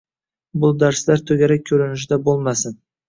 Bu 0.63 0.71
darslar 0.83 1.23
toʻgarak 1.31 1.67
koʻrinishida 1.73 2.19
bo’lmasin. 2.31 2.75